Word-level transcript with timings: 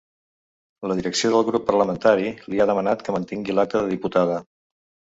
La 0.91 0.95
direcció 0.99 1.31
del 1.35 1.45
grup 1.51 1.65
parlamentari 1.69 2.35
li 2.49 2.63
ha 2.65 2.69
demanat 2.73 3.07
que 3.07 3.17
mantingui 3.19 3.59
l’acta 3.61 3.85
de 3.87 3.97
diputada. 3.97 4.43